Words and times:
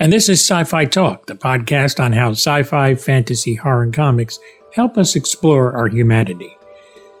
And 0.00 0.10
this 0.10 0.30
is 0.30 0.40
Sci 0.40 0.64
Fi 0.64 0.86
Talk, 0.86 1.26
the 1.26 1.34
podcast 1.34 2.02
on 2.02 2.14
how 2.14 2.30
sci 2.30 2.62
fi, 2.62 2.94
fantasy, 2.94 3.54
horror, 3.54 3.82
and 3.82 3.92
comics 3.92 4.38
help 4.72 4.96
us 4.96 5.14
explore 5.14 5.74
our 5.74 5.88
humanity. 5.88 6.56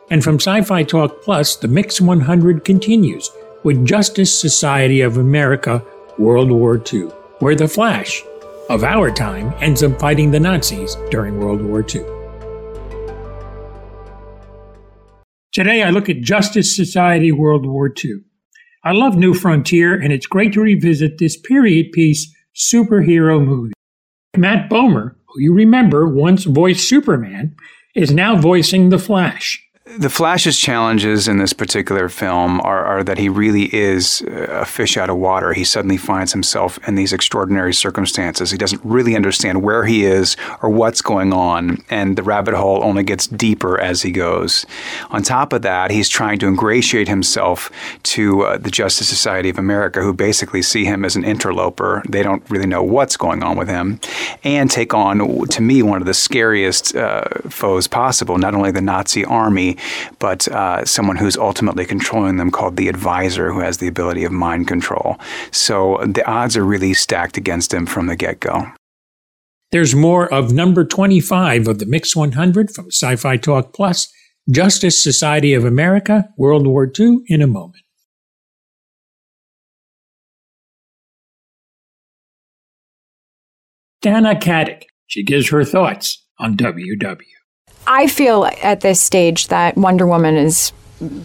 And 0.08 0.24
from 0.24 0.36
Sci 0.36 0.62
Fi 0.62 0.82
Talk 0.84 1.22
Plus, 1.22 1.56
the 1.56 1.68
Mix 1.68 2.00
100 2.00 2.64
continues 2.64 3.30
with 3.64 3.86
Justice 3.86 4.34
Society 4.34 5.02
of 5.02 5.18
America 5.18 5.84
World 6.16 6.50
War 6.50 6.82
II, 6.90 7.02
where 7.40 7.54
the 7.54 7.68
Flash 7.68 8.22
of 8.70 8.82
our 8.82 9.10
time 9.10 9.52
ends 9.60 9.82
up 9.82 10.00
fighting 10.00 10.30
the 10.30 10.40
Nazis 10.40 10.96
during 11.10 11.38
World 11.38 11.60
War 11.60 11.80
II. 11.80 12.02
Today, 15.52 15.82
I 15.82 15.90
look 15.90 16.08
at 16.08 16.22
Justice 16.22 16.74
Society 16.74 17.30
World 17.30 17.66
War 17.66 17.92
II. 18.02 18.20
I 18.84 18.92
love 18.92 19.18
New 19.18 19.34
Frontier, 19.34 20.00
and 20.00 20.14
it's 20.14 20.26
great 20.26 20.54
to 20.54 20.62
revisit 20.62 21.18
this 21.18 21.36
period 21.36 21.92
piece 21.92 22.34
superhero 22.60 23.44
movie. 23.44 23.72
Matt 24.36 24.68
Bomer, 24.68 25.14
who 25.26 25.40
you 25.40 25.54
remember 25.54 26.06
once 26.06 26.44
voiced 26.44 26.86
Superman, 26.88 27.56
is 27.94 28.10
now 28.12 28.36
voicing 28.36 28.90
The 28.90 28.98
Flash. 28.98 29.64
The 29.98 30.08
Flash's 30.10 30.56
challenges 30.56 31.26
in 31.26 31.38
this 31.38 31.52
particular 31.52 32.08
film 32.08 32.60
are, 32.60 32.84
are, 32.84 33.02
that 33.02 33.18
he 33.18 33.28
really 33.28 33.74
is 33.74 34.22
a 34.28 34.64
fish 34.64 34.96
out 34.96 35.10
of 35.10 35.16
water. 35.16 35.52
He 35.52 35.64
suddenly 35.64 35.96
finds 35.96 36.32
himself 36.32 36.78
in 36.86 36.94
these 36.94 37.12
extraordinary 37.12 37.74
circumstances. 37.74 38.52
He 38.52 38.58
doesn't 38.58 38.80
really 38.84 39.16
understand 39.16 39.64
where 39.64 39.84
he 39.84 40.04
is 40.04 40.36
or 40.62 40.70
what's 40.70 41.02
going 41.02 41.32
on, 41.32 41.82
and 41.90 42.16
the 42.16 42.22
rabbit 42.22 42.54
hole 42.54 42.84
only 42.84 43.02
gets 43.02 43.26
deeper 43.26 43.80
as 43.80 44.02
he 44.02 44.12
goes. 44.12 44.64
On 45.10 45.22
top 45.22 45.52
of 45.52 45.62
that, 45.62 45.90
he's 45.90 46.08
trying 46.08 46.38
to 46.38 46.46
ingratiate 46.46 47.08
himself 47.08 47.68
to 48.04 48.42
uh, 48.42 48.58
the 48.58 48.70
Justice 48.70 49.08
Society 49.08 49.48
of 49.48 49.58
America, 49.58 50.02
who 50.02 50.12
basically 50.12 50.62
see 50.62 50.84
him 50.84 51.04
as 51.04 51.16
an 51.16 51.24
interloper. 51.24 52.04
They 52.08 52.22
don't 52.22 52.48
really 52.48 52.66
know 52.66 52.82
what's 52.82 53.16
going 53.16 53.42
on 53.42 53.56
with 53.56 53.68
him, 53.68 53.98
and 54.44 54.70
take 54.70 54.94
on, 54.94 55.46
to 55.48 55.60
me, 55.60 55.82
one 55.82 56.00
of 56.00 56.06
the 56.06 56.14
scariest 56.14 56.94
uh, 56.94 57.24
foes 57.48 57.88
possible, 57.88 58.38
not 58.38 58.54
only 58.54 58.70
the 58.70 58.80
Nazi 58.80 59.24
army 59.24 59.78
but 60.18 60.48
uh, 60.48 60.84
someone 60.84 61.16
who's 61.16 61.36
ultimately 61.36 61.84
controlling 61.84 62.36
them 62.36 62.50
called 62.50 62.76
the 62.76 62.88
advisor, 62.88 63.52
who 63.52 63.60
has 63.60 63.78
the 63.78 63.88
ability 63.88 64.24
of 64.24 64.32
mind 64.32 64.68
control. 64.68 65.16
So 65.50 65.98
the 66.06 66.26
odds 66.26 66.56
are 66.56 66.64
really 66.64 66.94
stacked 66.94 67.36
against 67.36 67.72
him 67.72 67.86
from 67.86 68.06
the 68.06 68.16
get 68.16 68.40
go. 68.40 68.66
There's 69.72 69.94
more 69.94 70.32
of 70.32 70.52
number 70.52 70.84
25 70.84 71.68
of 71.68 71.78
the 71.78 71.86
Mix 71.86 72.16
100 72.16 72.70
from 72.70 72.86
Sci 72.86 73.16
Fi 73.16 73.36
Talk 73.36 73.72
Plus, 73.72 74.12
Justice 74.50 75.00
Society 75.00 75.54
of 75.54 75.64
America, 75.64 76.28
World 76.36 76.66
War 76.66 76.90
II, 76.98 77.18
in 77.28 77.40
a 77.40 77.46
moment. 77.46 77.84
Stana 84.02 84.40
Katic. 84.40 84.84
She 85.06 85.22
gives 85.22 85.50
her 85.50 85.64
thoughts 85.64 86.24
on 86.38 86.56
WW. 86.56 87.39
I 87.86 88.06
feel 88.06 88.48
at 88.62 88.80
this 88.80 89.00
stage 89.00 89.48
that 89.48 89.76
Wonder 89.76 90.06
Woman 90.06 90.36
is 90.36 90.72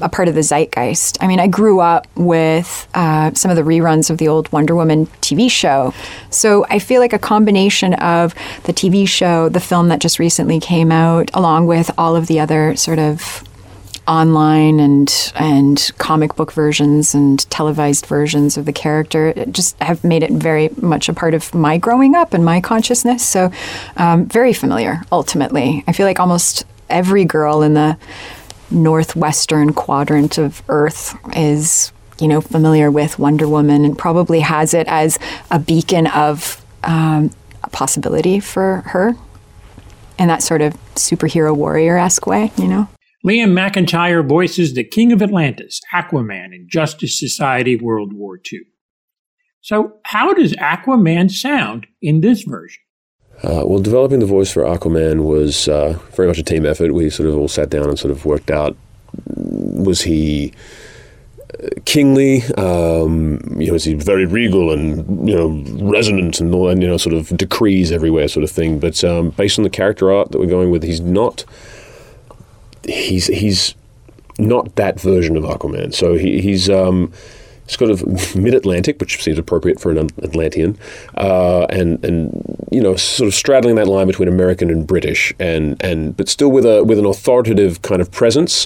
a 0.01 0.09
part 0.09 0.27
of 0.27 0.35
the 0.35 0.41
zeitgeist. 0.41 1.21
I 1.21 1.27
mean, 1.27 1.39
I 1.39 1.47
grew 1.47 1.79
up 1.81 2.07
with 2.15 2.87
uh, 2.93 3.33
some 3.33 3.51
of 3.51 3.57
the 3.57 3.63
reruns 3.63 4.09
of 4.09 4.17
the 4.17 4.27
old 4.27 4.51
Wonder 4.51 4.73
Woman 4.75 5.07
TV 5.21 5.51
show. 5.51 5.93
So 6.29 6.65
I 6.69 6.79
feel 6.79 7.01
like 7.01 7.13
a 7.13 7.19
combination 7.19 7.93
of 7.95 8.33
the 8.63 8.73
TV 8.73 9.07
show, 9.07 9.49
the 9.49 9.59
film 9.59 9.89
that 9.89 9.99
just 9.99 10.17
recently 10.17 10.59
came 10.59 10.91
out, 10.91 11.29
along 11.33 11.67
with 11.67 11.91
all 11.97 12.15
of 12.15 12.27
the 12.27 12.39
other 12.39 12.75
sort 12.75 12.99
of 12.99 13.43
online 14.07 14.79
and 14.79 15.33
and 15.35 15.91
comic 15.97 16.35
book 16.35 16.51
versions 16.51 17.15
and 17.15 17.49
televised 17.49 18.05
versions 18.05 18.57
of 18.57 18.65
the 18.65 18.73
character 18.73 19.33
just 19.51 19.79
have 19.81 20.03
made 20.03 20.23
it 20.23 20.31
very 20.31 20.69
much 20.81 21.09
a 21.09 21.13
part 21.13 21.33
of 21.33 21.53
my 21.53 21.77
growing 21.77 22.15
up 22.15 22.33
and 22.33 22.45
my 22.45 22.61
consciousness. 22.61 23.25
So 23.25 23.51
um, 23.97 24.25
very 24.25 24.53
familiar. 24.53 25.01
Ultimately, 25.11 25.83
I 25.87 25.93
feel 25.93 26.05
like 26.05 26.19
almost 26.19 26.65
every 26.89 27.25
girl 27.25 27.61
in 27.61 27.73
the 27.73 27.97
northwestern 28.71 29.73
quadrant 29.73 30.37
of 30.37 30.61
Earth 30.69 31.17
is 31.35 31.91
you 32.19 32.27
know 32.27 32.41
familiar 32.41 32.91
with 32.91 33.19
Wonder 33.19 33.47
Woman 33.47 33.85
and 33.85 33.97
probably 33.97 34.39
has 34.41 34.73
it 34.73 34.87
as 34.87 35.19
a 35.51 35.59
beacon 35.59 36.07
of 36.07 36.63
um, 36.83 37.31
a 37.63 37.69
possibility 37.69 38.39
for 38.39 38.81
her 38.87 39.15
in 40.17 40.27
that 40.27 40.41
sort 40.41 40.61
of 40.61 40.73
superhero 40.95 41.55
warrior 41.55 41.97
esque 41.97 42.25
way, 42.25 42.51
you 42.57 42.67
know. 42.67 42.87
Liam 43.25 43.53
McIntyre 43.53 44.27
voices 44.27 44.75
the 44.75 44.83
King 44.83 45.11
of 45.11 45.19
Atlantis, 45.19 45.81
Aquaman, 45.91 46.53
in 46.53 46.67
Justice 46.69 47.19
Society 47.19 47.75
World 47.75 48.13
War 48.13 48.39
II. 48.51 48.59
So, 49.61 49.93
how 50.03 50.31
does 50.33 50.53
Aquaman 50.53 51.31
sound 51.31 51.87
in 52.03 52.21
this 52.21 52.43
version? 52.43 52.83
Uh, 53.41 53.63
well, 53.65 53.79
developing 53.79 54.19
the 54.19 54.27
voice 54.27 54.51
for 54.51 54.61
Aquaman 54.61 55.23
was 55.23 55.67
uh, 55.67 55.97
very 56.11 56.27
much 56.27 56.37
a 56.37 56.43
team 56.43 56.67
effort. 56.67 56.93
We 56.93 57.09
sort 57.09 57.27
of 57.27 57.35
all 57.35 57.47
sat 57.47 57.71
down 57.71 57.89
and 57.89 57.97
sort 57.97 58.11
of 58.11 58.25
worked 58.25 58.51
out 58.51 58.77
was 59.25 60.01
he 60.01 60.53
uh, 61.63 61.69
kingly, 61.85 62.43
um, 62.57 63.39
you 63.57 63.67
know, 63.67 63.73
is 63.73 63.85
he 63.85 63.95
very 63.95 64.25
regal 64.25 64.71
and 64.71 65.27
you 65.27 65.35
know 65.35 65.47
resonant 65.83 66.39
and 66.39 66.53
all, 66.53 66.69
and 66.69 66.79
you 66.81 66.87
know 66.87 66.97
sort 66.97 67.15
of 67.15 67.35
decrees 67.35 67.91
everywhere 67.91 68.27
sort 68.27 68.43
of 68.43 68.51
thing. 68.51 68.79
But 68.79 69.03
um, 69.03 69.31
based 69.31 69.57
on 69.57 69.63
the 69.63 69.69
character 69.71 70.11
art 70.13 70.31
that 70.31 70.37
we're 70.37 70.45
going 70.45 70.69
with, 70.69 70.83
he's 70.83 71.01
not 71.01 71.43
he's 72.87 73.27
he's 73.27 73.75
not 74.37 74.75
that 74.75 74.99
version 74.99 75.37
of 75.37 75.43
Aquaman. 75.43 75.93
So 75.93 76.15
he, 76.15 76.41
he's 76.41 76.69
um, 76.69 77.11
kind 77.77 77.91
of 77.91 78.35
mid-Atlantic, 78.35 78.99
which 78.99 79.21
seems 79.21 79.37
appropriate 79.37 79.79
for 79.79 79.91
an 79.91 80.09
Atlantean, 80.23 80.77
uh, 81.15 81.65
and 81.69 82.03
and 82.03 82.67
you 82.71 82.81
know 82.81 82.95
sort 82.95 83.27
of 83.27 83.33
straddling 83.33 83.75
that 83.75 83.87
line 83.87 84.07
between 84.07 84.27
American 84.27 84.69
and 84.69 84.85
British, 84.85 85.33
and 85.39 85.81
and 85.83 86.15
but 86.15 86.29
still 86.29 86.49
with 86.49 86.65
a 86.65 86.83
with 86.83 86.99
an 86.99 87.05
authoritative 87.05 87.81
kind 87.81 88.01
of 88.01 88.11
presence, 88.11 88.65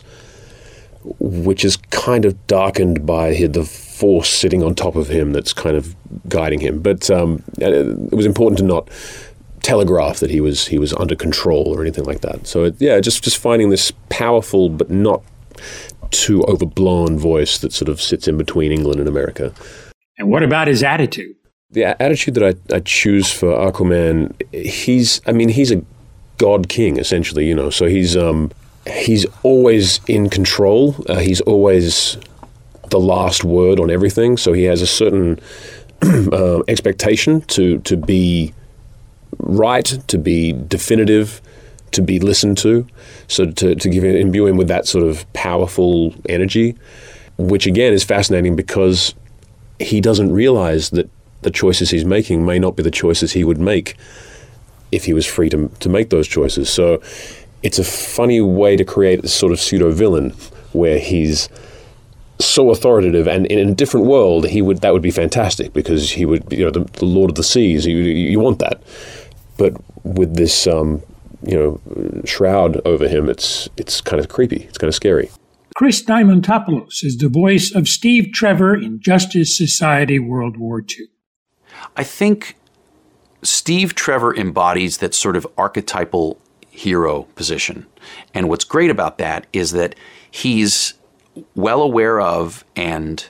which 1.20 1.64
is 1.64 1.78
kind 1.78 2.26
of 2.26 2.48
darkened 2.48 3.06
by 3.06 3.34
the 3.48 3.64
force 3.64 4.30
sitting 4.30 4.64
on 4.64 4.74
top 4.74 4.96
of 4.96 5.10
him 5.10 5.34
that's 5.34 5.52
kind 5.52 5.76
of 5.76 5.94
guiding 6.30 6.62
him. 6.62 6.82
But 6.82 7.10
um, 7.12 7.44
it 7.58 8.14
was 8.14 8.26
important 8.26 8.60
to 8.60 8.64
not 8.64 8.90
telegraph 9.64 10.20
that 10.20 10.30
he 10.30 10.42
was 10.42 10.68
he 10.68 10.80
was 10.80 10.94
under 10.94 11.16
control 11.16 11.68
or 11.68 11.82
anything 11.82 12.06
like 12.06 12.22
that. 12.22 12.48
So 12.48 12.66
it, 12.66 12.76
yeah, 12.80 13.00
just 13.00 13.24
just 13.24 13.38
finding 13.38 13.70
this 13.70 13.92
powerful 14.10 14.70
but 14.70 14.90
not 14.90 15.24
too 16.12 16.44
overblown 16.44 17.18
voice 17.20 17.60
that 17.60 17.74
sort 17.74 17.90
of 17.90 18.02
sits 18.02 18.28
in 18.28 18.38
between 18.38 18.72
England 18.72 19.00
and 19.00 19.08
America. 19.08 19.54
And 20.18 20.30
what 20.30 20.44
about 20.44 20.68
his 20.68 20.84
attitude? 20.84 21.36
The 21.72 22.02
attitude 22.02 22.34
that 22.34 22.44
I, 22.44 22.76
I 22.76 22.80
choose 22.80 23.32
for 23.32 23.52
Aquaman, 23.54 24.34
he's 24.54 25.22
I 25.26 25.32
mean 25.32 25.50
he's 25.50 25.72
a 25.72 25.84
god 26.38 26.70
king 26.70 26.98
essentially, 26.98 27.48
you 27.48 27.56
know. 27.56 27.70
So 27.70 27.86
he's 27.86 28.18
um 28.18 28.52
he's 28.88 29.26
always 29.44 30.00
in 30.08 30.30
control. 30.30 30.96
Uh, 31.08 31.20
he's 31.20 31.42
always 31.42 32.18
the 32.90 33.00
last 33.00 33.44
word 33.44 33.80
on 33.80 33.92
everything. 33.92 34.38
So 34.38 34.54
he 34.54 34.64
has 34.64 34.82
a 34.82 34.88
certain 34.88 35.40
uh, 36.02 36.62
expectation 36.68 37.42
to 37.42 37.80
to 37.80 37.96
be 37.96 38.54
right, 39.40 39.86
to 39.86 40.18
be 40.18 40.54
definitive, 40.54 41.42
to 41.92 42.02
be 42.02 42.20
listened 42.20 42.58
to. 42.60 42.88
So 43.28 43.52
to, 43.52 43.76
to 43.76 43.90
give 43.90 44.04
imbue 44.04 44.46
him 44.46 44.58
with 44.58 44.68
that 44.68 44.88
sort 44.88 45.06
of 45.06 45.32
powerful 45.34 46.14
energy, 46.28 46.76
which 47.38 47.66
again 47.66 47.94
is 47.94 48.04
fascinating 48.04 48.56
because 48.56 49.16
he 49.80 50.02
doesn't 50.02 50.32
realize 50.32 50.90
that 50.92 51.10
the 51.42 51.52
choices 51.52 51.90
he's 51.90 52.06
making 52.06 52.46
may 52.46 52.60
not 52.60 52.76
be 52.76 52.84
the 52.84 52.92
choices 52.92 53.32
he 53.32 53.44
would 53.44 53.60
make 53.60 53.96
if 54.92 55.06
he 55.06 55.14
was 55.14 55.26
free 55.26 55.50
to, 55.50 55.70
to 55.80 55.90
make 55.90 56.10
those 56.10 56.28
choices. 56.28 56.70
So 56.70 57.02
it's 57.64 57.80
a 57.80 57.84
funny 57.84 58.42
way 58.42 58.76
to 58.76 58.84
create 58.84 59.24
a 59.24 59.28
sort 59.28 59.52
of 59.52 59.60
pseudo 59.60 59.92
villain 59.92 60.32
where 60.74 61.00
he's 61.00 61.50
so 62.40 62.72
authoritative 62.72 63.28
and 63.28 63.46
in 63.48 63.70
a 63.70 63.76
different 63.76 64.06
world 64.06 64.48
he 64.48 64.62
would 64.62 64.80
that 64.80 64.94
would 64.94 65.02
be 65.02 65.12
fantastic 65.12 65.74
because 65.74 66.12
he 66.12 66.26
would 66.26 66.42
you 66.52 66.64
know 66.64 66.72
the, 66.72 66.86
the 66.94 67.04
lord 67.04 67.30
of 67.30 67.36
the 67.36 67.44
seas 67.44 67.86
you, 67.86 67.98
you 67.98 68.40
want 68.40 68.60
that 68.60 68.82
but 69.60 69.74
with 70.04 70.36
this, 70.38 70.66
um, 70.66 71.04
you 71.44 71.56
know, 71.56 72.22
shroud 72.26 72.82
over 72.86 73.08
him, 73.08 73.30
it's 73.30 73.70
it's 73.78 74.02
kind 74.02 74.20
of 74.20 74.30
creepy. 74.30 74.64
It's 74.64 74.80
kind 74.80 74.88
of 74.88 74.96
scary. 74.96 75.30
Chris 75.76 76.04
Diamantopoulos 76.04 77.04
is 77.04 77.18
the 77.18 77.30
voice 77.30 77.74
of 77.76 77.88
Steve 77.88 78.32
Trevor 78.34 78.74
in 78.76 79.00
Justice 79.00 79.56
Society 79.56 80.18
World 80.18 80.58
War 80.58 80.82
II. 80.82 81.06
I 81.96 82.04
think 82.04 82.56
Steve 83.44 83.96
Trevor 83.96 84.36
embodies 84.36 84.98
that 84.98 85.14
sort 85.14 85.36
of 85.36 85.46
archetypal 85.58 86.40
hero 86.70 87.24
position. 87.36 87.86
And 88.34 88.50
what's 88.50 88.66
great 88.66 88.90
about 88.90 89.18
that 89.20 89.46
is 89.54 89.72
that 89.72 89.96
he's 90.32 90.96
well 91.56 91.82
aware 91.82 92.20
of 92.20 92.66
and 92.76 93.26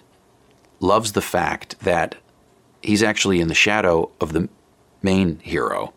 loves 0.79 1.11
the 1.11 1.21
fact 1.21 1.79
that 1.81 2.15
he's 2.81 3.03
actually 3.03 3.41
in 3.41 3.47
the 3.47 3.53
shadow 3.53 4.11
of 4.21 4.33
the 4.33 4.47
main 5.03 5.39
hero 5.39 5.93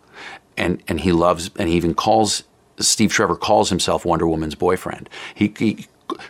and 0.56 0.82
and 0.88 1.00
he 1.00 1.12
loves 1.12 1.50
and 1.58 1.68
he 1.68 1.76
even 1.76 1.94
calls 1.94 2.44
Steve 2.78 3.12
Trevor 3.12 3.36
calls 3.36 3.70
himself 3.70 4.04
Wonder 4.04 4.26
Woman's 4.26 4.54
boyfriend. 4.54 5.08
He, 5.34 5.54
he 5.58 5.86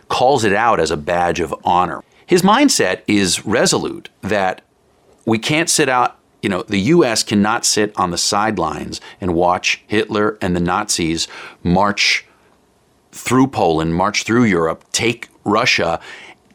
calls 0.09 0.43
it 0.43 0.53
out 0.53 0.79
as 0.79 0.91
a 0.91 0.97
badge 0.97 1.39
of 1.39 1.53
honor. 1.63 2.03
His 2.25 2.41
mindset 2.41 3.01
is 3.07 3.45
resolute 3.45 4.09
that 4.21 4.61
we 5.25 5.39
can't 5.39 5.69
sit 5.69 5.89
out 5.89 6.19
you 6.43 6.49
know, 6.49 6.61
the 6.63 6.79
U.S. 6.79 7.23
cannot 7.23 7.63
sit 7.65 7.97
on 7.97 8.11
the 8.11 8.17
sidelines 8.17 8.99
and 9.21 9.33
watch 9.33 9.81
Hitler 9.87 10.37
and 10.41 10.53
the 10.53 10.59
Nazis 10.59 11.29
march 11.63 12.25
through 13.13 13.47
Poland, 13.47 13.95
march 13.95 14.23
through 14.23 14.43
Europe, 14.43 14.83
take 14.91 15.29
Russia, 15.45 16.01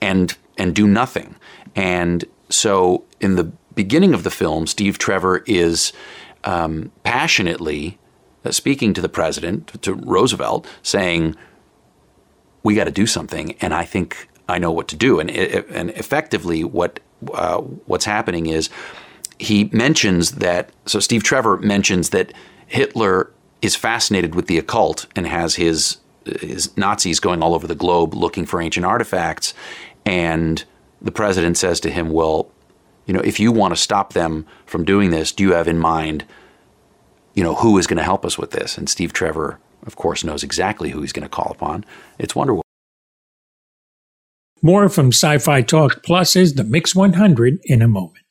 and 0.03 0.37
and 0.59 0.75
do 0.75 0.87
nothing. 0.87 1.37
And 1.75 2.27
so, 2.51 3.05
in 3.19 3.37
the 3.37 3.45
beginning 3.75 4.13
of 4.13 4.25
the 4.25 4.31
film, 4.31 4.67
Steve 4.67 4.99
Trevor 4.99 5.43
is 5.47 5.95
um, 6.45 6.91
passionately 7.03 7.99
uh, 8.45 8.53
speaking 8.53 8.95
to 8.95 9.01
the 9.01 9.09
president, 9.09 9.83
to 9.83 9.95
Roosevelt, 9.95 10.67
saying, 10.83 11.37
"We 12.63 12.75
got 12.75 12.85
to 12.85 12.91
do 12.91 13.07
something," 13.07 13.55
and 13.61 13.75
I 13.75 13.85
think 13.85 14.29
I 14.49 14.59
know 14.59 14.71
what 14.71 14.89
to 14.89 14.97
do. 14.97 15.21
And 15.21 15.31
and 15.31 15.91
effectively, 15.91 16.65
what 16.65 17.01
uh, 17.33 17.59
what's 17.59 18.05
happening 18.05 18.47
is 18.47 18.71
he 19.39 19.65
mentions 19.73 20.33
that. 20.33 20.71
So 20.87 21.01
Steve 21.01 21.23
Trevor 21.23 21.59
mentions 21.59 22.11
that 22.11 22.33
Hitler 22.67 23.33
is 23.61 23.75
fascinated 23.75 24.35
with 24.35 24.47
the 24.47 24.59
occult 24.59 25.07
and 25.17 25.27
has 25.27 25.57
his 25.57 25.99
his 26.41 26.77
Nazis 26.77 27.21
going 27.21 27.43
all 27.43 27.55
over 27.55 27.67
the 27.67 27.75
globe 27.75 28.15
looking 28.15 28.47
for 28.47 28.61
ancient 28.61 28.87
artifacts, 28.87 29.55
and 30.07 30.65
the 31.03 31.13
president 31.13 31.57
says 31.57 31.81
to 31.81 31.91
him, 31.91 32.11
"Well, 32.11 32.51
you 33.09 33.15
know, 33.15 33.21
if 33.21 33.41
you 33.41 33.51
want 33.51 33.75
to 33.75 33.81
stop 33.81 34.13
them 34.13 34.47
from 34.67 34.85
doing 34.85 35.11
this, 35.11 35.33
do 35.33 35.43
you 35.43 35.55
have 35.55 35.67
in 35.67 35.79
mind, 35.79 36.25
you 37.35 37.43
know, 37.43 37.57
who 37.57 37.79
is 37.79 37.89
going 37.89 37.97
to 37.97 38.05
help 38.05 38.25
us 38.25 38.39
with 38.39 38.53
this?" 38.53 38.79
And 38.79 38.89
Steve 38.89 39.13
Trevor, 39.13 39.59
of 39.85 39.97
course, 39.97 40.23
knows 40.23 40.45
exactly 40.45 40.91
who 40.91 41.01
he's 41.01 41.13
going 41.13 41.25
to 41.25 41.29
call 41.29 41.51
upon. 41.51 41.85
It's 42.19 42.37
Wonder 42.37 42.53
Woman. 42.53 42.63
More 44.63 44.89
from 44.89 45.09
Sci 45.09 45.39
Fi 45.39 45.63
Talk 45.63 46.03
Plus 46.03 46.37
is 46.37 46.55
the 46.55 46.65
Mix 46.65 46.95
100 46.95 47.59
in 47.65 47.81
a 47.81 47.89
moment. 47.89 48.25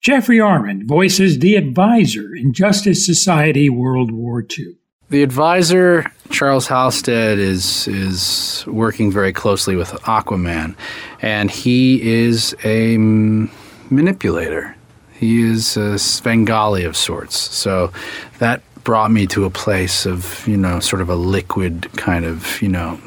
Geoffrey 0.00 0.40
Arend 0.40 0.88
voices 0.88 1.38
the 1.38 1.56
advisor 1.56 2.34
in 2.34 2.52
Justice 2.52 3.04
Society 3.04 3.68
World 3.68 4.10
War 4.10 4.42
II. 4.42 4.76
The 5.10 5.22
advisor, 5.22 6.04
Charles 6.30 6.66
Halstead, 6.66 7.38
is 7.38 7.88
is 7.88 8.64
working 8.66 9.10
very 9.10 9.32
closely 9.32 9.74
with 9.74 9.90
Aquaman, 10.02 10.76
and 11.22 11.50
he 11.50 12.02
is 12.02 12.54
a 12.62 12.98
manipulator. 12.98 14.76
He 15.14 15.42
is 15.42 15.78
a 15.78 15.98
Svengali 15.98 16.84
of 16.84 16.96
sorts. 16.96 17.38
So 17.38 17.90
that 18.38 18.62
brought 18.84 19.10
me 19.10 19.26
to 19.28 19.44
a 19.44 19.50
place 19.50 20.06
of, 20.06 20.46
you 20.46 20.56
know, 20.56 20.78
sort 20.78 21.02
of 21.02 21.08
a 21.08 21.16
liquid 21.16 21.90
kind 21.96 22.24
of, 22.24 22.60
you 22.62 22.68
know, 22.68 23.00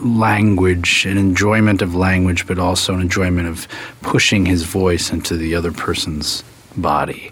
language, 0.00 1.06
an 1.06 1.18
enjoyment 1.18 1.82
of 1.82 1.94
language, 1.94 2.46
but 2.46 2.58
also 2.58 2.94
an 2.94 3.00
enjoyment 3.00 3.48
of 3.48 3.66
pushing 4.02 4.44
his 4.44 4.64
voice 4.64 5.10
into 5.10 5.36
the 5.36 5.54
other 5.54 5.72
person's 5.72 6.42
body. 6.76 7.30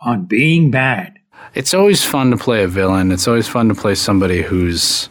On 0.00 0.24
being 0.24 0.70
bad. 0.70 1.17
It's 1.54 1.74
always 1.74 2.04
fun 2.04 2.30
to 2.30 2.36
play 2.36 2.62
a 2.62 2.68
villain. 2.68 3.12
It's 3.12 3.28
always 3.28 3.48
fun 3.48 3.68
to 3.68 3.74
play 3.74 3.94
somebody 3.94 4.42
who's 4.42 5.08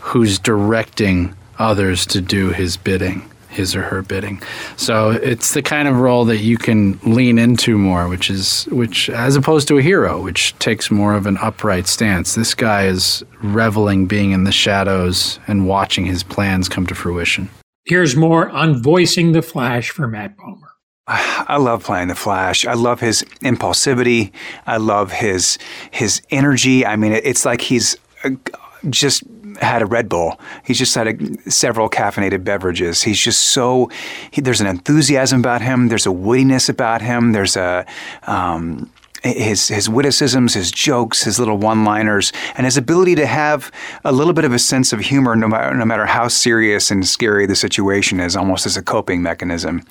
who's 0.00 0.38
directing 0.38 1.34
others 1.58 2.04
to 2.06 2.20
do 2.20 2.50
his 2.50 2.76
bidding 2.76 3.30
his 3.52 3.76
or 3.76 3.82
her 3.82 4.02
bidding. 4.02 4.42
So 4.76 5.10
it's 5.10 5.54
the 5.54 5.62
kind 5.62 5.86
of 5.86 5.96
role 5.96 6.24
that 6.24 6.38
you 6.38 6.56
can 6.56 6.98
lean 7.04 7.38
into 7.38 7.78
more, 7.78 8.08
which 8.08 8.30
is 8.30 8.64
which 8.64 9.08
as 9.10 9.36
opposed 9.36 9.68
to 9.68 9.78
a 9.78 9.82
hero, 9.82 10.20
which 10.20 10.58
takes 10.58 10.90
more 10.90 11.14
of 11.14 11.26
an 11.26 11.36
upright 11.38 11.86
stance. 11.86 12.34
This 12.34 12.54
guy 12.54 12.86
is 12.86 13.22
reveling 13.42 14.06
being 14.06 14.32
in 14.32 14.44
the 14.44 14.52
shadows 14.52 15.38
and 15.46 15.68
watching 15.68 16.06
his 16.06 16.22
plans 16.22 16.68
come 16.68 16.86
to 16.86 16.94
fruition. 16.94 17.50
Here's 17.84 18.16
more 18.16 18.48
on 18.50 18.82
voicing 18.82 19.32
the 19.32 19.42
Flash 19.42 19.90
for 19.90 20.08
Matt 20.08 20.36
Bomer. 20.36 20.71
I 21.08 21.56
love 21.56 21.84
playing 21.84 22.08
the 22.08 22.14
Flash. 22.14 22.66
I 22.66 22.74
love 22.74 23.00
his 23.00 23.22
impulsivity. 23.42 24.32
I 24.66 24.76
love 24.76 25.12
his 25.12 25.58
his 25.90 26.22
energy. 26.30 26.86
I 26.86 26.96
mean, 26.96 27.12
it's 27.12 27.44
like 27.44 27.60
he's 27.60 27.96
uh, 28.24 28.30
just 28.88 29.24
had 29.60 29.82
a 29.82 29.86
Red 29.86 30.08
Bull. 30.08 30.40
He's 30.64 30.78
just 30.78 30.94
had 30.94 31.08
a, 31.08 31.50
several 31.50 31.90
caffeinated 31.90 32.44
beverages. 32.44 33.02
He's 33.02 33.20
just 33.20 33.42
so, 33.42 33.90
he, 34.30 34.40
there's 34.40 34.60
an 34.60 34.66
enthusiasm 34.66 35.40
about 35.40 35.60
him. 35.60 35.88
There's 35.88 36.06
a 36.06 36.10
wittiness 36.10 36.68
about 36.68 37.02
him. 37.02 37.32
There's 37.32 37.56
a, 37.56 37.86
um, 38.26 38.90
his 39.22 39.68
his 39.68 39.88
witticisms, 39.88 40.54
his 40.54 40.70
jokes, 40.70 41.24
his 41.24 41.38
little 41.38 41.56
one-liners, 41.56 42.32
and 42.56 42.64
his 42.64 42.76
ability 42.76 43.14
to 43.14 43.26
have 43.26 43.70
a 44.04 44.12
little 44.12 44.32
bit 44.32 44.44
of 44.44 44.52
a 44.52 44.58
sense 44.58 44.92
of 44.92 45.00
humor, 45.00 45.36
no 45.36 45.48
matter 45.48 45.74
no 45.74 45.84
matter 45.84 46.06
how 46.06 46.28
serious 46.28 46.90
and 46.90 47.06
scary 47.06 47.46
the 47.46 47.56
situation 47.56 48.20
is, 48.20 48.36
almost 48.36 48.66
as 48.66 48.76
a 48.76 48.82
coping 48.82 49.22
mechanism. 49.22 49.84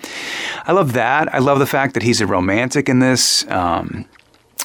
I 0.65 0.73
love 0.73 0.93
that. 0.93 1.33
I 1.33 1.39
love 1.39 1.59
the 1.59 1.65
fact 1.65 1.93
that 1.93 2.03
he's 2.03 2.21
a 2.21 2.27
romantic 2.27 2.89
in 2.89 2.99
this. 2.99 3.45
Um, 3.49 4.05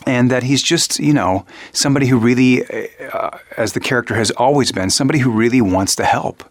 and 0.05 0.31
that 0.31 0.45
he's 0.45 0.63
just, 0.63 1.01
you 1.01 1.13
know, 1.13 1.45
somebody 1.73 2.07
who 2.07 2.17
really, 2.17 2.65
uh, 3.13 3.31
as 3.57 3.73
the 3.73 3.81
character 3.81 4.15
has 4.15 4.31
always 4.33 4.71
been, 4.71 4.89
somebody 4.89 5.19
who 5.19 5.31
really 5.31 5.61
wants 5.61 5.97
to 5.97 6.05
help. 6.05 6.45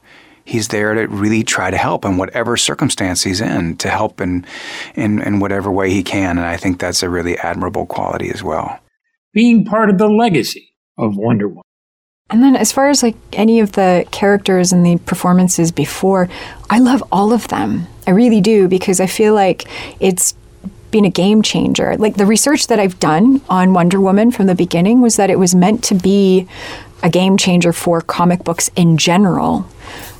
He's 0.45 0.69
there 0.69 0.93
to 0.93 1.07
really 1.07 1.43
try 1.43 1.71
to 1.71 1.77
help 1.77 2.05
in 2.05 2.17
whatever 2.17 2.55
circumstance 2.55 3.23
he's 3.23 3.41
in, 3.41 3.77
to 3.77 3.89
help 3.89 4.21
in, 4.21 4.45
in, 4.93 5.21
in 5.21 5.39
whatever 5.39 5.71
way 5.71 5.89
he 5.89 6.03
can. 6.03 6.37
And 6.37 6.47
I 6.47 6.55
think 6.55 6.79
that's 6.79 7.03
a 7.03 7.09
really 7.09 7.37
admirable 7.39 7.85
quality 7.87 8.29
as 8.29 8.43
well. 8.43 8.79
Being 9.33 9.65
part 9.65 9.89
of 9.89 9.97
the 9.97 10.07
legacy 10.07 10.75
of 10.97 11.17
Wonder 11.17 11.47
Woman. 11.47 11.63
And 12.29 12.41
then, 12.41 12.55
as 12.55 12.71
far 12.71 12.89
as 12.89 13.03
like 13.03 13.15
any 13.33 13.59
of 13.59 13.73
the 13.73 14.05
characters 14.11 14.73
and 14.73 14.85
the 14.85 14.97
performances 14.97 15.71
before, 15.71 16.27
I 16.69 16.79
love 16.79 17.03
all 17.11 17.33
of 17.33 17.47
them. 17.49 17.87
I 18.07 18.11
really 18.11 18.41
do 18.41 18.67
because 18.67 18.99
I 18.99 19.05
feel 19.05 19.35
like 19.35 19.67
it's 19.99 20.33
been 20.89 21.05
a 21.05 21.09
game 21.09 21.41
changer. 21.41 21.97
Like 21.97 22.15
the 22.15 22.25
research 22.25 22.67
that 22.67 22.79
I've 22.79 22.99
done 22.99 23.41
on 23.49 23.73
Wonder 23.73 23.99
Woman 23.99 24.31
from 24.31 24.47
the 24.47 24.55
beginning 24.55 25.01
was 25.01 25.17
that 25.17 25.29
it 25.29 25.37
was 25.37 25.53
meant 25.53 25.83
to 25.85 25.95
be 25.95 26.47
a 27.03 27.09
game 27.09 27.37
changer 27.37 27.73
for 27.73 28.01
comic 28.01 28.43
books 28.43 28.71
in 28.75 28.97
general. 28.97 29.67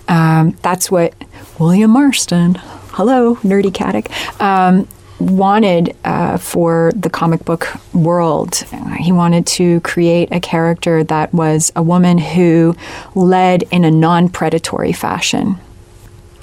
Um, 0.07 0.51
that's 0.61 0.91
what 0.91 1.13
William 1.59 1.91
Marston, 1.91 2.55
hello, 2.91 3.35
nerdy 3.37 3.71
Katic, 3.71 4.09
um, 4.41 4.87
wanted 5.19 5.95
uh, 6.03 6.37
for 6.37 6.91
the 6.95 7.09
comic 7.09 7.45
book 7.45 7.67
world. 7.93 8.63
He 8.99 9.11
wanted 9.11 9.47
to 9.47 9.79
create 9.81 10.29
a 10.31 10.39
character 10.39 11.03
that 11.05 11.33
was 11.33 11.71
a 11.75 11.83
woman 11.83 12.17
who 12.17 12.75
led 13.15 13.63
in 13.71 13.85
a 13.85 13.91
non 13.91 14.29
predatory 14.29 14.91
fashion. 14.91 15.57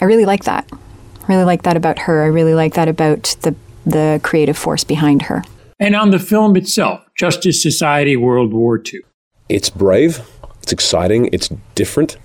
I 0.01 0.07
really 0.07 0.25
like 0.25 0.45
that. 0.45 0.69
I 0.73 1.27
really 1.29 1.45
like 1.45 1.63
that 1.63 1.77
about 1.77 1.99
her. 2.01 2.23
I 2.23 2.27
really 2.27 2.55
like 2.55 2.75
that 2.75 2.89
about 2.89 3.37
the 3.43 3.55
the 3.85 4.21
creative 4.23 4.57
force 4.57 4.85
behind 4.85 5.23
her. 5.23 5.43
And 5.81 5.97
on 5.97 6.11
the 6.11 6.19
film 6.19 6.57
itself, 6.57 7.05
Justice 7.17 7.61
Society 7.61 8.17
World 8.17 8.53
War 8.53 8.79
II. 8.79 9.01
It's 9.49 9.69
brave, 9.69 10.21
it's 10.63 10.73
exciting, 10.73 11.29
it's 11.33 11.49
different. 11.75 12.17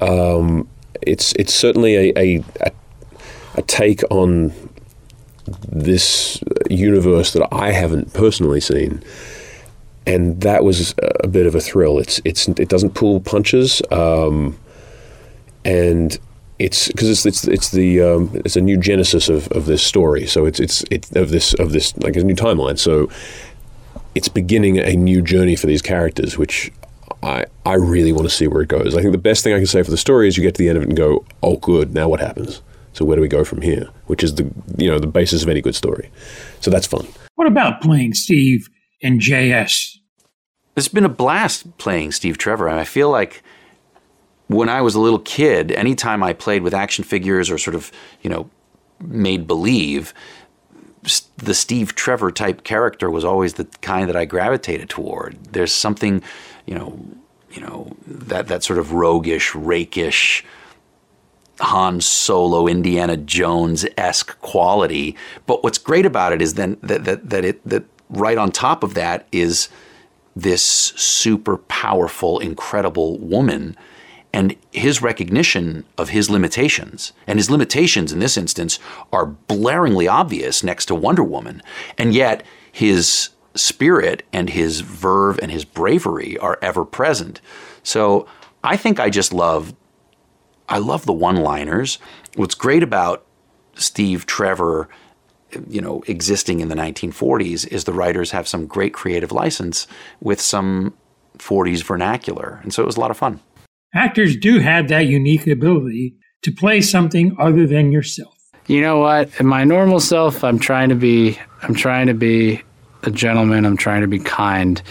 Um, 0.00 0.68
it's 1.06 1.32
it's 1.34 1.54
certainly 1.54 1.96
a, 1.96 2.18
a, 2.18 2.44
a, 2.60 2.72
a 3.54 3.62
take 3.62 4.02
on 4.10 4.52
this 5.68 6.42
universe 6.68 7.32
that 7.32 7.46
I 7.52 7.72
haven't 7.72 8.12
personally 8.12 8.60
seen, 8.60 9.02
and 10.06 10.40
that 10.40 10.64
was 10.64 10.94
a 11.22 11.28
bit 11.28 11.46
of 11.46 11.54
a 11.54 11.60
thrill. 11.60 11.98
It's 11.98 12.20
it's 12.24 12.48
it 12.48 12.68
doesn't 12.68 12.94
pull 12.94 13.20
punches, 13.20 13.80
um, 13.90 14.58
and 15.64 16.18
it's 16.58 16.88
because 16.88 17.10
it's 17.10 17.26
it's 17.26 17.46
it's 17.46 17.70
the 17.70 18.02
um, 18.02 18.30
it's 18.44 18.56
a 18.56 18.60
new 18.60 18.76
genesis 18.76 19.28
of, 19.28 19.48
of 19.48 19.66
this 19.66 19.82
story. 19.82 20.26
So 20.26 20.46
it's 20.46 20.60
it's 20.60 20.84
it's 20.90 21.10
of 21.12 21.30
this 21.30 21.54
of 21.54 21.72
this 21.72 21.96
like 21.98 22.16
a 22.16 22.24
new 22.24 22.34
timeline. 22.34 22.78
So 22.78 23.08
it's 24.14 24.28
beginning 24.28 24.78
a 24.78 24.96
new 24.96 25.22
journey 25.22 25.56
for 25.56 25.66
these 25.66 25.82
characters, 25.82 26.38
which 26.38 26.72
I 27.26 27.44
I 27.64 27.74
really 27.74 28.12
want 28.12 28.28
to 28.28 28.34
see 28.34 28.46
where 28.46 28.62
it 28.62 28.68
goes. 28.68 28.96
I 28.96 29.00
think 29.02 29.12
the 29.12 29.18
best 29.18 29.42
thing 29.42 29.52
I 29.52 29.58
can 29.58 29.66
say 29.66 29.82
for 29.82 29.90
the 29.90 29.96
story 29.96 30.28
is 30.28 30.36
you 30.36 30.42
get 30.42 30.54
to 30.54 30.62
the 30.62 30.68
end 30.68 30.78
of 30.78 30.84
it 30.84 30.88
and 30.88 30.96
go, 30.96 31.24
oh, 31.42 31.56
good. 31.56 31.92
Now 31.92 32.08
what 32.08 32.20
happens? 32.20 32.62
So 32.92 33.04
where 33.04 33.16
do 33.16 33.22
we 33.22 33.28
go 33.28 33.44
from 33.44 33.60
here? 33.60 33.88
Which 34.06 34.22
is 34.22 34.36
the 34.36 34.50
you 34.78 34.88
know 34.88 34.98
the 34.98 35.06
basis 35.06 35.42
of 35.42 35.48
any 35.48 35.60
good 35.60 35.74
story. 35.74 36.10
So 36.60 36.70
that's 36.70 36.86
fun. 36.86 37.06
What 37.34 37.46
about 37.46 37.82
playing 37.82 38.14
Steve 38.14 38.70
and 39.02 39.20
JS? 39.20 39.96
It's 40.76 40.88
been 40.88 41.04
a 41.04 41.10
blast 41.10 41.76
playing 41.78 42.12
Steve 42.12 42.38
Trevor. 42.38 42.68
I 42.68 42.84
feel 42.84 43.10
like 43.10 43.42
when 44.48 44.68
I 44.68 44.80
was 44.80 44.94
a 44.94 45.00
little 45.00 45.18
kid, 45.18 45.72
anytime 45.72 46.22
I 46.22 46.32
played 46.32 46.62
with 46.62 46.74
action 46.74 47.04
figures 47.04 47.50
or 47.50 47.58
sort 47.58 47.74
of, 47.74 47.90
you 48.22 48.30
know, 48.30 48.48
made 49.00 49.46
believe, 49.46 50.14
the 51.36 51.54
Steve 51.54 51.94
Trevor 51.94 52.30
type 52.30 52.64
character 52.64 53.10
was 53.10 53.24
always 53.24 53.54
the 53.54 53.64
kind 53.80 54.08
that 54.08 54.16
I 54.16 54.24
gravitated 54.24 54.88
toward. 54.88 55.38
There's 55.52 55.72
something, 55.72 56.22
you 56.66 56.74
know, 56.74 56.98
you 57.50 57.60
know 57.60 57.96
that 58.06 58.48
that 58.48 58.62
sort 58.62 58.78
of 58.78 58.92
roguish, 58.92 59.54
rakish, 59.54 60.44
Han 61.60 62.00
Solo, 62.00 62.66
Indiana 62.66 63.16
Jones 63.16 63.86
esque 63.96 64.38
quality. 64.40 65.16
But 65.46 65.62
what's 65.62 65.78
great 65.78 66.06
about 66.06 66.32
it 66.32 66.42
is 66.42 66.54
then 66.54 66.76
that 66.82 67.04
that 67.04 67.30
that 67.30 67.44
it 67.44 67.68
that 67.68 67.84
right 68.10 68.38
on 68.38 68.50
top 68.50 68.82
of 68.82 68.94
that 68.94 69.26
is 69.32 69.68
this 70.34 70.62
super 70.62 71.56
powerful, 71.56 72.38
incredible 72.38 73.18
woman 73.18 73.76
and 74.36 74.54
his 74.70 75.00
recognition 75.00 75.82
of 75.96 76.10
his 76.10 76.28
limitations. 76.28 77.14
And 77.26 77.38
his 77.38 77.48
limitations 77.48 78.12
in 78.12 78.18
this 78.18 78.36
instance 78.36 78.78
are 79.10 79.34
blaringly 79.48 80.12
obvious 80.12 80.62
next 80.62 80.86
to 80.86 80.94
Wonder 80.94 81.24
Woman. 81.24 81.62
And 81.96 82.14
yet 82.14 82.44
his 82.70 83.30
spirit 83.54 84.24
and 84.34 84.50
his 84.50 84.80
verve 84.80 85.38
and 85.40 85.50
his 85.50 85.64
bravery 85.64 86.36
are 86.36 86.58
ever 86.60 86.84
present. 86.84 87.40
So 87.82 88.26
I 88.62 88.76
think 88.76 89.00
I 89.00 89.08
just 89.08 89.32
love 89.32 89.74
I 90.68 90.78
love 90.78 91.06
the 91.06 91.14
one-liners. 91.14 91.98
What's 92.34 92.56
great 92.56 92.82
about 92.82 93.24
Steve 93.76 94.26
Trevor 94.26 94.90
you 95.70 95.80
know, 95.80 96.02
existing 96.08 96.60
in 96.60 96.68
the 96.68 96.74
1940s 96.74 97.66
is 97.68 97.84
the 97.84 97.92
writers 97.94 98.32
have 98.32 98.46
some 98.46 98.66
great 98.66 98.92
creative 98.92 99.32
license 99.32 99.86
with 100.20 100.40
some 100.42 100.92
40s 101.38 101.82
vernacular. 101.82 102.60
And 102.62 102.74
so 102.74 102.82
it 102.82 102.86
was 102.86 102.98
a 102.98 103.00
lot 103.00 103.10
of 103.10 103.16
fun. 103.16 103.40
Actors 103.96 104.36
do 104.36 104.58
have 104.58 104.88
that 104.88 105.06
unique 105.06 105.46
ability 105.46 106.14
to 106.42 106.52
play 106.52 106.82
something 106.82 107.34
other 107.40 107.66
than 107.66 107.90
yourself. 107.90 108.36
You 108.66 108.82
know 108.82 108.98
what? 108.98 109.30
In 109.40 109.46
my 109.46 109.64
normal 109.64 110.00
self, 110.00 110.44
I'm 110.44 110.58
trying 110.58 110.90
to 110.90 110.94
be 110.94 111.38
I'm 111.62 111.74
trying 111.74 112.08
to 112.08 112.14
be 112.14 112.62
a 113.04 113.10
gentleman, 113.10 113.64
I'm 113.64 113.78
trying 113.78 114.02
to 114.02 114.06
be 114.06 114.18
kind. 114.18 114.82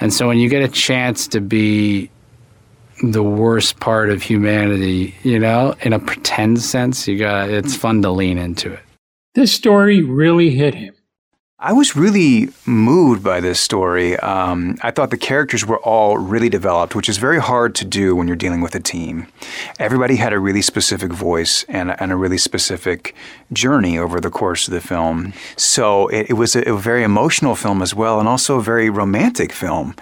And 0.00 0.14
so 0.14 0.26
when 0.26 0.38
you 0.38 0.48
get 0.48 0.62
a 0.62 0.68
chance 0.68 1.28
to 1.28 1.42
be 1.42 2.10
the 3.02 3.22
worst 3.22 3.80
part 3.80 4.08
of 4.08 4.22
humanity, 4.22 5.14
you 5.24 5.38
know, 5.38 5.74
in 5.82 5.92
a 5.92 5.98
pretend 5.98 6.62
sense, 6.62 7.06
you 7.06 7.18
got 7.18 7.50
it's 7.50 7.76
fun 7.76 8.00
to 8.00 8.10
lean 8.10 8.38
into 8.38 8.72
it. 8.72 8.80
This 9.34 9.52
story 9.52 10.02
really 10.02 10.48
hit 10.50 10.74
him. 10.74 10.94
I 11.64 11.72
was 11.72 11.96
really 11.96 12.50
moved 12.66 13.24
by 13.24 13.40
this 13.40 13.58
story. 13.58 14.18
Um, 14.18 14.76
I 14.82 14.90
thought 14.90 15.08
the 15.08 15.16
characters 15.16 15.64
were 15.64 15.78
all 15.78 16.18
really 16.18 16.50
developed, 16.50 16.94
which 16.94 17.08
is 17.08 17.16
very 17.16 17.40
hard 17.40 17.74
to 17.76 17.86
do 17.86 18.14
when 18.14 18.28
you're 18.28 18.36
dealing 18.36 18.60
with 18.60 18.74
a 18.74 18.80
team. 18.80 19.28
Everybody 19.78 20.16
had 20.16 20.34
a 20.34 20.38
really 20.38 20.60
specific 20.60 21.10
voice 21.10 21.64
and, 21.66 21.98
and 21.98 22.12
a 22.12 22.16
really 22.16 22.36
specific 22.36 23.14
journey 23.50 23.96
over 23.96 24.20
the 24.20 24.28
course 24.28 24.68
of 24.68 24.74
the 24.74 24.82
film. 24.82 25.32
So 25.56 26.08
it, 26.08 26.28
it 26.28 26.34
was 26.34 26.54
a, 26.54 26.60
a, 26.70 26.76
very 26.76 27.02
emotional 27.02 27.54
film 27.54 27.80
as 27.80 27.94
well, 27.94 28.20
and 28.20 28.28
also 28.28 28.58
a 28.58 28.62
very 28.62 28.90
romantic 28.90 29.50
film. 29.50 29.94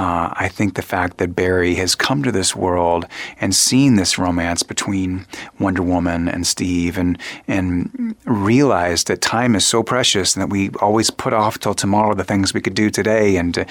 Uh, 0.00 0.32
I 0.34 0.48
think 0.48 0.76
the 0.76 0.82
fact 0.82 1.18
that 1.18 1.36
Barry 1.36 1.74
has 1.74 1.94
come 1.94 2.22
to 2.22 2.32
this 2.32 2.56
world 2.56 3.04
and 3.38 3.54
seen 3.54 3.96
this 3.96 4.18
romance 4.18 4.62
between 4.62 5.26
Wonder 5.58 5.82
Woman 5.82 6.26
and 6.26 6.46
Steve, 6.46 6.96
and 6.96 7.18
and 7.46 8.16
realized 8.24 9.08
that 9.08 9.20
time 9.20 9.54
is 9.54 9.66
so 9.66 9.82
precious 9.82 10.34
and 10.34 10.42
that 10.42 10.48
we 10.48 10.70
always 10.80 11.10
put 11.10 11.34
off 11.34 11.58
till 11.58 11.74
tomorrow 11.74 12.14
the 12.14 12.24
things 12.24 12.54
we 12.54 12.62
could 12.62 12.72
do 12.72 12.88
today 12.88 13.36
and 13.36 13.52
to 13.52 13.66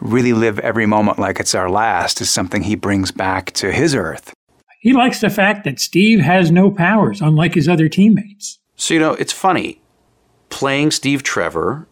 really 0.00 0.32
live 0.32 0.60
every 0.60 0.86
moment 0.86 1.18
like 1.18 1.40
it's 1.40 1.52
our 1.52 1.68
last 1.68 2.20
is 2.20 2.30
something 2.30 2.62
he 2.62 2.76
brings 2.76 3.10
back 3.10 3.50
to 3.50 3.72
his 3.72 3.92
Earth. 3.92 4.32
He 4.78 4.92
likes 4.92 5.20
the 5.20 5.30
fact 5.30 5.64
that 5.64 5.80
Steve 5.80 6.20
has 6.20 6.52
no 6.52 6.70
powers, 6.70 7.20
unlike 7.20 7.54
his 7.54 7.68
other 7.68 7.88
teammates. 7.88 8.60
So, 8.76 8.94
you 8.94 9.00
know, 9.00 9.14
it's 9.14 9.32
funny. 9.32 9.80
Playing 10.48 10.92
Steve 10.92 11.24
Trevor, 11.24 11.88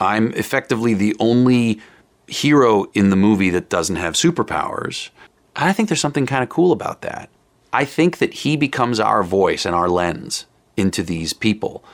I'm 0.00 0.32
effectively 0.32 0.94
the 0.94 1.14
only 1.20 1.78
hero 2.26 2.84
in 2.94 3.10
the 3.10 3.16
movie 3.16 3.50
that 3.50 3.68
doesn't 3.68 3.96
have 3.96 4.14
superpowers. 4.14 5.10
I 5.56 5.72
think 5.72 5.88
there's 5.88 6.00
something 6.00 6.26
kind 6.26 6.42
of 6.42 6.48
cool 6.48 6.72
about 6.72 7.02
that. 7.02 7.30
I 7.72 7.84
think 7.84 8.18
that 8.18 8.34
he 8.34 8.56
becomes 8.56 9.00
our 9.00 9.22
voice 9.22 9.66
and 9.66 9.74
our 9.74 9.88
lens 9.88 10.46
into 10.76 11.02
these 11.02 11.32
people 11.32 11.84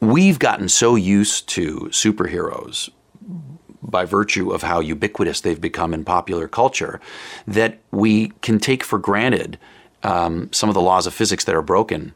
we've 0.00 0.38
gotten 0.38 0.68
so 0.68 0.94
used 0.94 1.48
to 1.48 1.88
superheroes 1.90 2.90
by 3.82 4.04
virtue 4.04 4.50
of 4.50 4.62
how 4.62 4.80
ubiquitous 4.80 5.40
they've 5.40 5.60
become 5.60 5.94
in 5.94 6.04
popular 6.04 6.48
culture 6.48 7.00
that 7.46 7.78
we 7.92 8.28
can 8.42 8.58
take 8.58 8.82
for 8.82 8.98
granted 8.98 9.58
um, 10.02 10.52
some 10.52 10.68
of 10.68 10.74
the 10.74 10.80
laws 10.80 11.06
of 11.06 11.14
physics 11.14 11.44
that 11.44 11.54
are 11.54 11.62
broken 11.62 12.12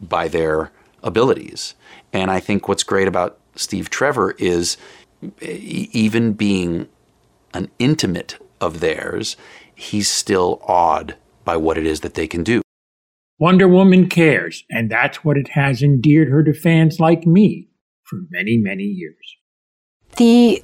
by 0.00 0.28
their 0.28 0.70
abilities. 1.02 1.74
And 2.12 2.30
I 2.30 2.40
think 2.40 2.68
what's 2.68 2.82
great 2.82 3.08
about 3.08 3.38
Steve 3.56 3.90
Trevor 3.90 4.32
is 4.32 4.76
even 5.40 6.32
being 6.32 6.88
an 7.54 7.70
intimate 7.78 8.38
of 8.60 8.80
theirs, 8.80 9.36
he's 9.74 10.08
still 10.08 10.62
awed 10.66 11.16
by 11.44 11.56
what 11.56 11.78
it 11.78 11.86
is 11.86 12.00
that 12.00 12.14
they 12.14 12.26
can 12.26 12.42
do. 12.42 12.62
Wonder 13.38 13.66
Woman 13.66 14.08
cares, 14.08 14.64
and 14.70 14.90
that's 14.90 15.24
what 15.24 15.38
it 15.38 15.48
has 15.48 15.82
endeared 15.82 16.28
her 16.28 16.44
to 16.44 16.52
fans 16.52 17.00
like 17.00 17.26
me 17.26 17.68
for 18.04 18.18
many, 18.30 18.58
many 18.58 18.84
years. 18.84 19.36
The 20.16 20.62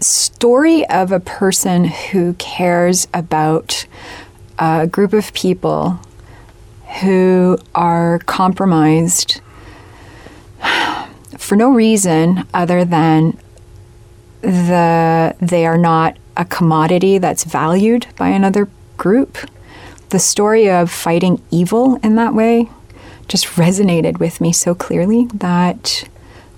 story 0.00 0.84
of 0.88 1.12
a 1.12 1.20
person 1.20 1.84
who 1.84 2.34
cares 2.34 3.06
about 3.14 3.86
a 4.58 4.86
group 4.88 5.12
of 5.12 5.32
people 5.32 6.00
who 7.00 7.56
are 7.74 8.18
compromised 8.20 9.40
for 11.38 11.56
no 11.56 11.70
reason 11.70 12.46
other 12.52 12.84
than 12.84 13.38
the 14.42 15.34
they 15.40 15.66
are 15.66 15.78
not 15.78 16.16
a 16.36 16.44
commodity 16.44 17.18
that's 17.18 17.44
valued 17.44 18.06
by 18.16 18.28
another 18.28 18.68
group 18.96 19.38
the 20.10 20.18
story 20.18 20.70
of 20.70 20.90
fighting 20.90 21.40
evil 21.50 21.96
in 22.02 22.16
that 22.16 22.34
way 22.34 22.68
just 23.28 23.46
resonated 23.56 24.18
with 24.18 24.40
me 24.40 24.52
so 24.52 24.74
clearly 24.74 25.26
that 25.32 26.04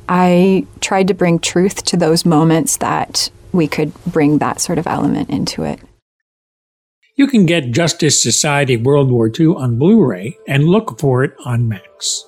I 0.09 0.67
tried 0.81 1.09
to 1.09 1.15
bring 1.15 1.39
truth 1.39 1.85
to 1.85 1.97
those 1.97 2.25
moments 2.25 2.79
that 2.79 3.31
we 3.53 3.69
could 3.69 3.93
bring 4.05 4.39
that 4.39 4.61
sort 4.61 4.79
of 4.79 4.87
element 4.87 5.31
into 5.31 5.63
it. 5.63 5.81
You 7.17 7.29
can 7.29 7.47
get 7.47 7.71
Justice 7.71 8.21
Society 8.21 8.77
World 8.77 9.11
War 9.11 9.29
II 9.29 9.55
on 9.55 9.79
Blu 9.79 10.05
ray 10.05 10.37
and 10.49 10.65
look 10.65 10.99
for 10.99 11.23
it 11.23 11.33
on 11.45 11.69
Max. 11.69 12.25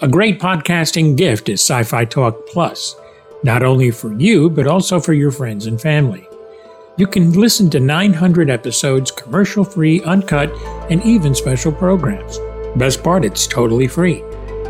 A 0.00 0.08
great 0.08 0.40
podcasting 0.40 1.16
gift 1.16 1.50
is 1.50 1.60
Sci 1.60 1.82
Fi 1.82 2.06
Talk 2.06 2.46
Plus, 2.46 2.96
not 3.42 3.62
only 3.62 3.90
for 3.90 4.12
you, 4.14 4.50
but 4.50 4.66
also 4.66 5.00
for 5.00 5.12
your 5.12 5.30
friends 5.30 5.66
and 5.66 5.80
family. 5.80 6.28
You 6.96 7.06
can 7.06 7.32
listen 7.32 7.70
to 7.70 7.80
900 7.80 8.50
episodes 8.50 9.10
commercial 9.10 9.64
free, 9.64 10.02
uncut, 10.02 10.50
and 10.90 11.02
even 11.02 11.34
special 11.34 11.72
programs. 11.72 12.38
Best 12.76 13.02
part, 13.02 13.24
it's 13.24 13.46
totally 13.46 13.88
free. 13.88 14.22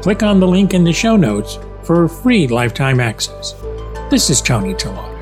Click 0.03 0.23
on 0.23 0.41
the 0.41 0.49
link 0.49 0.73
in 0.73 0.85
the 0.85 0.93
show 0.93 1.17
notes 1.17 1.59
for 1.83 2.09
free 2.09 2.47
lifetime 2.47 3.01
access. 3.01 3.55
This 4.11 4.31
is 4.31 4.41
Tony 4.41 4.75
Tellado. 4.75 5.20